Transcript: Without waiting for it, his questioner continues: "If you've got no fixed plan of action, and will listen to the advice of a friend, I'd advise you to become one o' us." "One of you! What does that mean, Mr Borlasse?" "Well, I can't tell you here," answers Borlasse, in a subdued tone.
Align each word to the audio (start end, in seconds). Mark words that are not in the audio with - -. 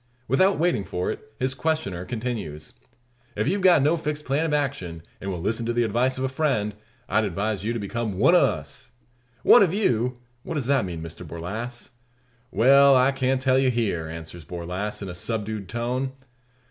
Without 0.27 0.57
waiting 0.57 0.83
for 0.83 1.11
it, 1.11 1.31
his 1.39 1.53
questioner 1.53 2.05
continues: 2.05 2.73
"If 3.35 3.47
you've 3.47 3.61
got 3.61 3.83
no 3.83 3.97
fixed 3.97 4.25
plan 4.25 4.47
of 4.47 4.51
action, 4.55 5.03
and 5.21 5.29
will 5.29 5.39
listen 5.39 5.63
to 5.67 5.73
the 5.73 5.83
advice 5.83 6.17
of 6.17 6.23
a 6.23 6.27
friend, 6.27 6.73
I'd 7.07 7.23
advise 7.23 7.63
you 7.63 7.71
to 7.73 7.77
become 7.77 8.17
one 8.17 8.33
o' 8.33 8.43
us." 8.43 8.93
"One 9.43 9.61
of 9.61 9.75
you! 9.75 10.17
What 10.41 10.55
does 10.55 10.65
that 10.65 10.85
mean, 10.85 11.03
Mr 11.03 11.23
Borlasse?" 11.23 11.91
"Well, 12.49 12.95
I 12.95 13.11
can't 13.11 13.43
tell 13.43 13.59
you 13.59 13.69
here," 13.69 14.07
answers 14.07 14.43
Borlasse, 14.43 15.03
in 15.03 15.07
a 15.09 15.13
subdued 15.13 15.69
tone. 15.69 16.13